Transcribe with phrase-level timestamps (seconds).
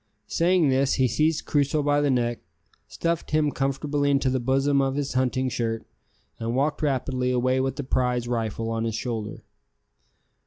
[0.25, 2.39] Saying this he seized Crusoe by the neck,
[2.87, 5.85] stuffed him comfortably into the bosom of his hunting shirt,
[6.39, 9.43] and walked rapidly away with the prize rifle on his shoulder.